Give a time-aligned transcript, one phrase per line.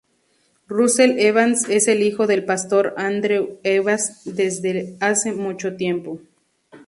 [0.67, 6.19] Russell Evans es el hijo del pastor Andrew Evans desde hace mucho tiempo.